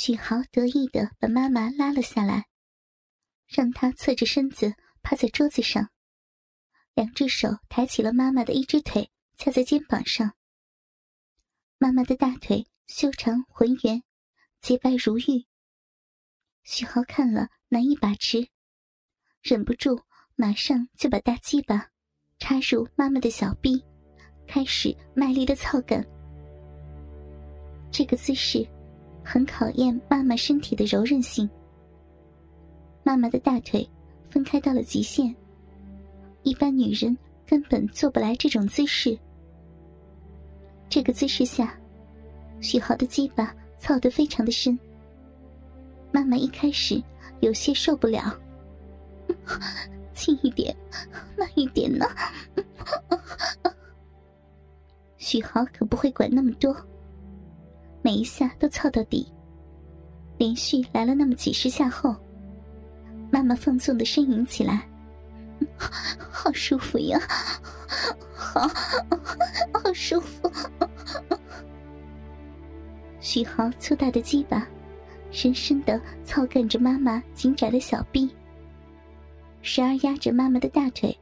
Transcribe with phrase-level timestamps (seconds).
[0.00, 2.46] 许豪得意的把妈妈拉了下来，
[3.48, 5.90] 让她侧着身子趴在桌子上，
[6.94, 10.34] 两只手抬起了妈妈的一只腿，掐在肩膀上。
[11.78, 14.04] 妈妈的大腿修长浑圆，
[14.60, 15.44] 洁白如玉。
[16.62, 18.48] 许豪看了难以把持，
[19.42, 20.00] 忍不住
[20.36, 21.88] 马上就把大鸡巴
[22.38, 23.84] 插入妈妈的小臂，
[24.46, 26.06] 开始卖力的操干。
[27.90, 28.64] 这个姿势。
[29.30, 31.46] 很考验妈妈身体的柔韧性。
[33.02, 33.86] 妈妈的大腿
[34.30, 35.34] 分开到了极限，
[36.44, 37.14] 一般女人
[37.46, 39.18] 根本做不来这种姿势。
[40.88, 41.78] 这个姿势下，
[42.62, 44.78] 许豪的鸡巴操得非常的深。
[46.10, 47.02] 妈妈一开始
[47.40, 48.34] 有些受不了，
[50.14, 50.74] 轻一点，
[51.36, 52.06] 慢一点呢。
[55.18, 56.74] 许豪可不会管那么多。
[58.02, 59.30] 每一下都操到底，
[60.38, 62.14] 连续来了那么几十下后，
[63.30, 64.88] 妈妈放纵的呻吟起来，
[66.30, 67.20] 好舒服呀，
[68.34, 68.66] 好，
[69.72, 70.50] 好舒服。
[73.20, 74.66] 许豪粗大的鸡巴，
[75.30, 78.30] 深深的操干着妈妈紧窄的小臂，
[79.60, 81.14] 时而压着妈妈的大腿，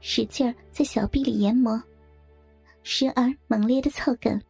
[0.00, 1.82] 使劲儿在小臂里研磨，
[2.82, 4.40] 时而猛烈的操干。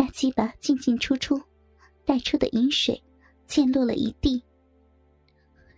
[0.00, 1.38] 大鸡巴进进出出，
[2.06, 2.98] 带出的饮水
[3.46, 4.42] 溅落了一地。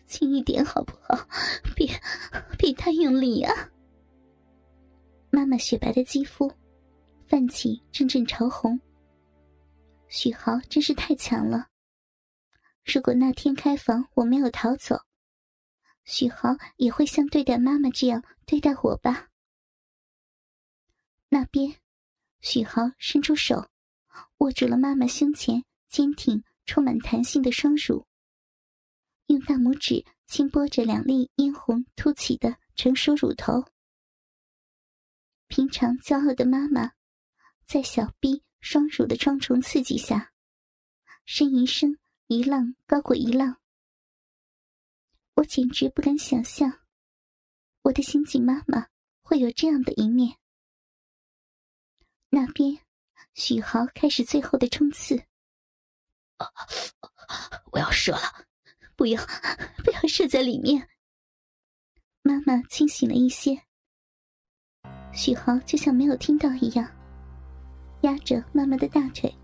[0.06, 1.27] 轻一点好不好？
[1.75, 1.89] 别
[2.56, 3.53] 别太用力啊！
[5.33, 6.48] 妈妈雪白的肌肤
[7.27, 8.81] 泛起阵阵潮红。
[10.06, 11.67] 许豪真是太强了。
[12.84, 15.01] 如果那天开房我没有逃走，
[16.05, 19.31] 许豪也会像对待妈妈这样对待我吧？
[21.29, 21.75] 那边，
[22.39, 23.72] 许豪伸出手。
[24.39, 28.07] 握住了妈妈胸前坚挺、充满弹性的双乳，
[29.27, 33.65] 用大拇指轻拨着两粒嫣红凸起的成熟乳头。
[35.48, 36.92] 平常骄傲的妈妈，
[37.67, 40.33] 在小臂双乳的双重刺激下，
[41.27, 43.59] 呻吟声一浪高过一浪。
[45.35, 46.81] 我简直不敢想象，
[47.83, 48.89] 我的心锦妈妈
[49.23, 50.39] 会有这样的一面。
[52.31, 52.81] 那边。
[53.35, 55.23] 许豪开始最后的冲刺。
[57.70, 58.47] 我要射了，
[58.97, 59.23] 不要，
[59.85, 60.89] 不要射在里面。
[62.23, 63.63] 妈妈清醒了一些。
[65.13, 66.91] 许豪就像没有听到一样，
[68.03, 69.35] 压着妈妈的大腿，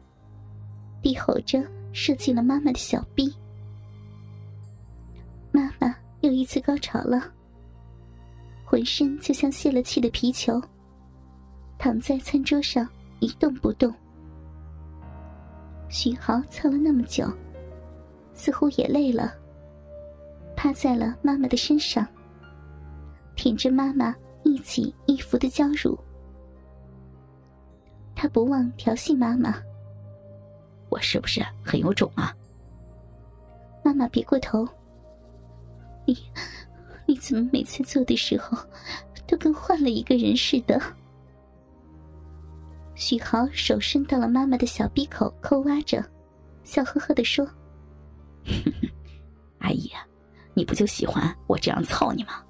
[1.02, 1.62] 低吼着
[1.92, 3.34] 射进了妈妈的小臂。
[5.52, 7.32] 妈妈又一次高潮了，
[8.64, 10.60] 浑身就像泄了气的皮球，
[11.78, 12.88] 躺在餐桌上。
[13.20, 13.92] 一动不动。
[15.88, 17.26] 许豪操了那么久，
[18.34, 19.32] 似乎也累了，
[20.54, 22.06] 趴在了妈妈的身上，
[23.34, 25.98] 舔着妈妈一起一伏的娇乳。
[28.14, 29.54] 他不忘调戏妈妈
[30.90, 32.34] ：“我是不是很有种啊？”
[33.82, 34.68] 妈妈别过头
[36.04, 36.18] ：“你，
[37.06, 38.58] 你怎么每次做的时候，
[39.26, 40.78] 都跟换了一个人似的？”
[42.98, 46.04] 许豪手伸到了妈妈的小鼻口，抠挖着，
[46.64, 47.48] 笑呵呵的说
[49.60, 49.88] ：“阿姨，
[50.52, 52.44] 你不就喜欢我这样操你吗？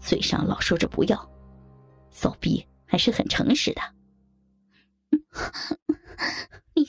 [0.00, 1.30] 嘴上老说着不要，
[2.10, 3.82] 骚逼还是很诚实的。
[6.72, 6.88] 你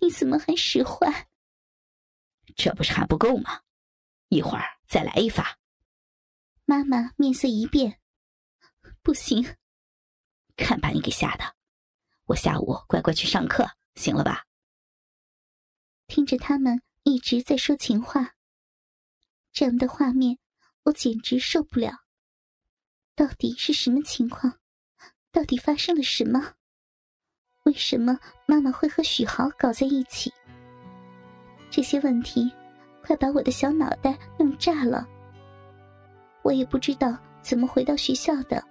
[0.00, 1.26] 你怎么还使坏？
[2.54, 3.62] 这不是还不够吗？
[4.28, 5.58] 一会儿再来一发。”
[6.66, 7.98] 妈妈面色一变
[9.02, 9.56] ：“不行，
[10.56, 11.42] 看把你给吓的！”
[12.32, 14.46] 我下午乖乖去上课，行了吧？
[16.06, 18.32] 听着他们一直在说情话，
[19.52, 20.38] 这样的画面
[20.84, 21.92] 我简直受不了。
[23.14, 24.54] 到底是什么情况？
[25.30, 26.54] 到底发生了什么？
[27.64, 30.32] 为什么妈妈会和许豪搞在一起？
[31.70, 32.50] 这些问题
[33.02, 35.06] 快把我的小脑袋弄炸了。
[36.40, 38.64] 我也不知道怎么回到学校的，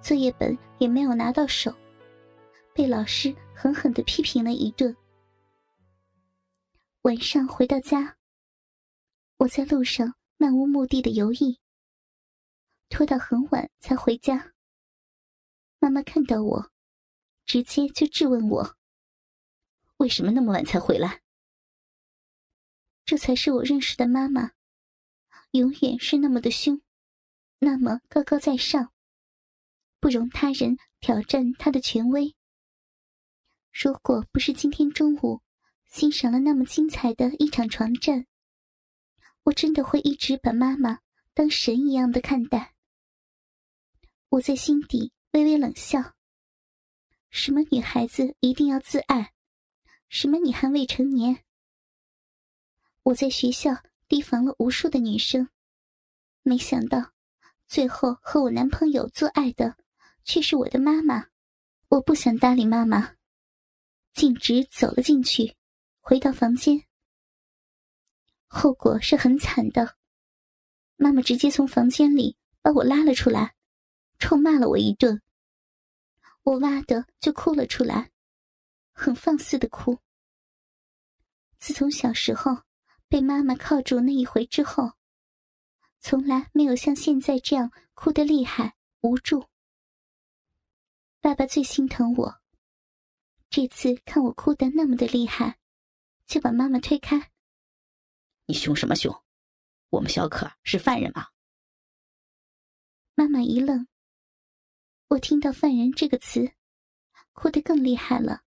[0.00, 1.70] 作业本也没有拿到手。
[2.74, 4.96] 被老师狠狠的批评了一顿。
[7.02, 8.16] 晚上回到家，
[9.36, 11.60] 我在路上漫无目的的游弋，
[12.88, 14.52] 拖到很晚才回家。
[15.78, 16.72] 妈妈看到我，
[17.46, 18.76] 直接就质问我
[19.98, 21.22] ：“为什么那么晚才回来？”
[23.06, 24.50] 这才是我认识的妈妈，
[25.52, 26.82] 永远是那么的凶，
[27.60, 28.92] 那么高高在上，
[30.00, 32.34] 不容他人挑战她的权威。
[33.74, 35.42] 如果不是今天中午
[35.90, 38.24] 欣赏了那么精彩的一场床战，
[39.42, 41.00] 我真的会一直把妈妈
[41.34, 42.72] 当神一样的看待。
[44.28, 46.14] 我在心底微微冷笑：
[47.30, 49.32] 什么女孩子一定要自爱？
[50.08, 51.42] 什么你还未成年？
[53.02, 53.72] 我在学校
[54.06, 55.48] 提防了无数的女生，
[56.42, 57.10] 没想到
[57.66, 59.76] 最后和我男朋友做爱的
[60.22, 61.26] 却是我的妈妈。
[61.88, 63.16] 我不想搭理妈妈，
[64.14, 65.56] 径直走了进去，
[66.00, 66.84] 回到房间。
[68.46, 69.96] 后果是很惨的，
[70.94, 73.56] 妈妈直接从房间里把我拉了出来，
[74.20, 75.20] 臭骂了我一顿。
[76.44, 78.12] 我哇的就哭了出来，
[78.92, 79.98] 很放肆的哭。
[81.58, 82.62] 自从小时候
[83.08, 84.92] 被妈妈铐住那一回之后，
[85.98, 89.46] 从来没有像现在这样哭得厉害、无助。
[91.20, 92.43] 爸爸最心疼我。
[93.56, 95.58] 这次看我哭得那么的厉害，
[96.26, 97.30] 就把妈妈推开。
[98.46, 99.14] 你凶什么凶？
[99.90, 101.28] 我们小可是犯人吗？
[103.14, 103.86] 妈妈一愣。
[105.06, 106.50] 我听到“犯人”这个词，
[107.32, 108.40] 哭得更厉害了。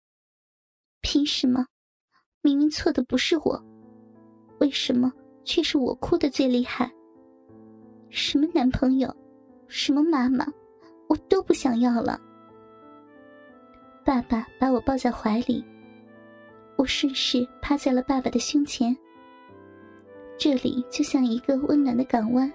[1.03, 1.69] 凭什么？
[2.41, 3.65] 明明错的不是我，
[4.59, 5.13] 为什么
[5.45, 6.93] 却是我哭得最厉害？
[8.11, 9.17] 什么男朋友，
[9.69, 10.45] 什么妈妈，
[11.09, 12.21] 我都不想要了。
[14.07, 15.65] 爸爸把我抱在怀里，
[16.77, 18.97] 我顺势趴在了爸爸的胸前。
[20.39, 22.51] 这里就像一个温暖的港湾，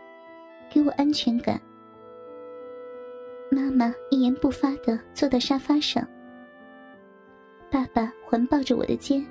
[0.69, 1.61] 给我安全感。
[3.51, 6.07] 妈妈一言不发的坐到沙发上，
[7.69, 9.21] 爸爸环抱着我的肩，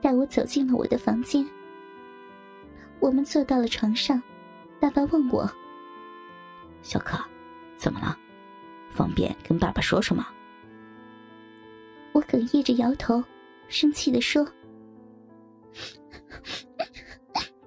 [0.00, 1.46] 带我走进了我的房间。
[2.98, 4.22] 我们坐到了床上，
[4.80, 5.46] 爸爸问我
[6.80, 7.18] ：“小可，
[7.76, 8.16] 怎么了？
[8.90, 10.26] 方便跟爸爸说说吗？”
[12.12, 13.22] 我哽咽着摇头，
[13.68, 14.44] 生气的说：“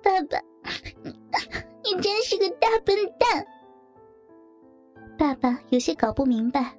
[0.03, 0.37] 爸爸，
[1.83, 3.43] 你真是个大笨蛋！”
[5.17, 6.77] 爸爸有些搞不明白，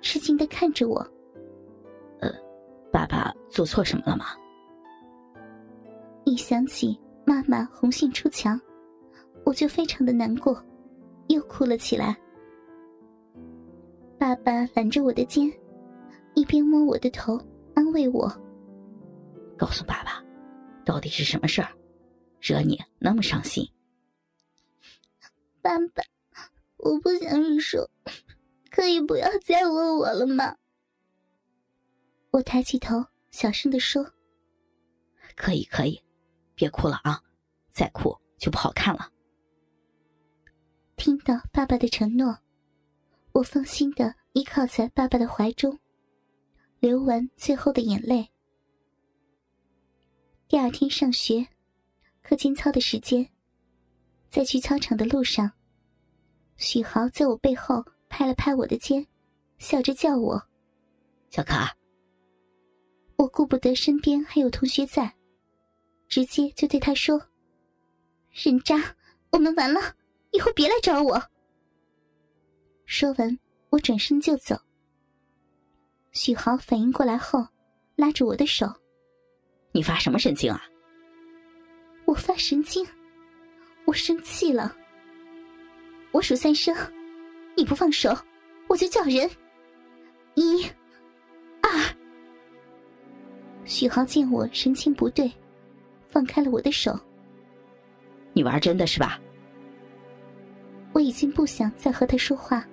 [0.00, 1.06] 吃惊的看着我
[2.20, 2.28] ：“呃，
[2.90, 4.26] 爸爸做错什么了吗？”
[6.24, 8.60] 一想起妈妈红杏出墙，
[9.44, 10.60] 我就非常的难过，
[11.28, 12.16] 又哭了起来。
[14.18, 15.52] 爸爸揽着我的肩。
[16.34, 17.38] 一边摸我的头，
[17.74, 18.28] 安慰我
[19.56, 20.22] ：“告诉爸爸，
[20.84, 21.70] 到底是什么事儿，
[22.40, 23.64] 惹你那么伤心？”
[25.60, 26.02] 爸爸，
[26.78, 27.88] 我不想说，
[28.70, 30.56] 可以不要再问我了吗？
[32.30, 34.12] 我抬起头，小声的说
[35.36, 36.02] ：“可以，可以，
[36.54, 37.22] 别哭了啊，
[37.70, 39.10] 再哭就不好看了。”
[40.96, 42.38] 听到爸爸的承诺，
[43.32, 45.78] 我放心的依靠在爸爸的怀中。
[46.82, 48.28] 流完最后的眼泪。
[50.48, 51.46] 第二天上学，
[52.24, 53.24] 课间操的时间，
[54.28, 55.52] 在去操场的路上，
[56.56, 59.06] 许豪在我背后拍了拍我的肩，
[59.58, 60.42] 笑着叫我
[61.30, 61.72] ：“小卡。”
[63.14, 65.14] 我顾不得身边还有同学在，
[66.08, 67.28] 直接就对他说
[68.34, 68.96] ：“人渣，
[69.30, 69.80] 我们完了，
[70.32, 71.22] 以后别来找我。”
[72.86, 73.38] 说完，
[73.70, 74.60] 我转身就走。
[76.12, 77.46] 许豪反应过来后，
[77.96, 78.70] 拉着我的手
[79.72, 80.62] ：“你发什么神经啊？”
[82.04, 82.86] 我发神经，
[83.86, 84.76] 我生气了。
[86.10, 86.76] 我数三声，
[87.56, 88.14] 你不放手，
[88.68, 89.28] 我就叫人。
[90.34, 90.62] 一、
[91.62, 91.70] 二。
[93.64, 95.32] 许豪见我神情不对，
[96.10, 96.94] 放开了我的手。
[98.34, 99.18] 你玩真的是吧？
[100.92, 102.66] 我已经不想再和他说话，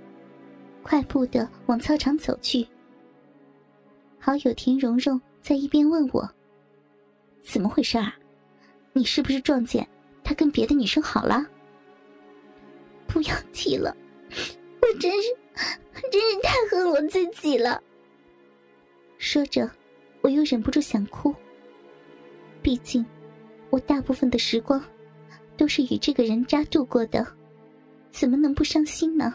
[0.83, 2.67] 快步的往操场走去。
[4.19, 6.29] 好友田蓉蓉在一边问我
[7.41, 8.15] ：“怎么回事啊？
[8.91, 9.87] 你是不是撞见
[10.23, 11.45] 他跟别的女生好了？”
[13.07, 13.95] 不要提了，
[14.81, 15.29] 我真是，
[16.11, 17.81] 真是太恨我自己了。
[19.17, 19.69] 说着，
[20.21, 21.33] 我又忍不住想哭。
[22.61, 23.03] 毕竟，
[23.69, 24.83] 我大部分的时光
[25.57, 27.25] 都是与这个人渣度过的，
[28.11, 29.33] 怎么能不伤心呢？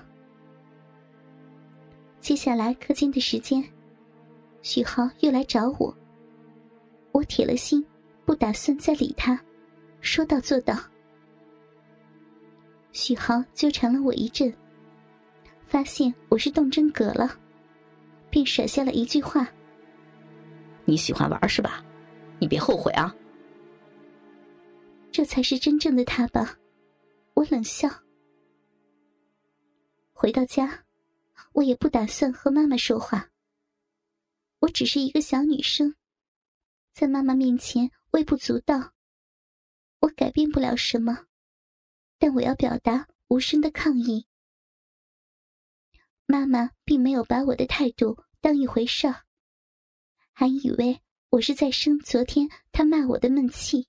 [2.21, 3.65] 接下来课间的时间。
[4.65, 5.95] 许豪又来找我，
[7.13, 7.85] 我铁了心，
[8.25, 9.39] 不打算再理他，
[10.01, 10.75] 说到做到。
[12.91, 14.53] 许豪纠缠了我一阵，
[15.67, 17.39] 发现我是动真格了，
[18.31, 19.47] 便甩下了一句话
[20.87, 21.85] ：“你喜欢玩是吧？
[22.39, 23.15] 你别后悔啊。”
[25.13, 26.57] 这才是真正的他吧？
[27.35, 27.87] 我冷笑。
[30.15, 30.85] 回到家，
[31.53, 33.29] 我也不打算和妈妈说话。
[34.65, 35.95] 我只是一个小女生，
[36.95, 38.95] 在妈妈面前微不足道。
[40.01, 41.27] 我改变不了什么，
[42.19, 44.27] 但我要表达无声的抗议。
[46.25, 49.25] 妈妈并没有把我的态度当一回事儿，
[50.33, 53.87] 还以为我是在生昨天她骂我的闷气。